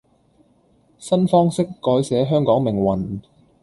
[0.97, 3.19] 新方式改寫香港命運